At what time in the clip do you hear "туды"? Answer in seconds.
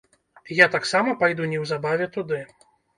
2.21-2.45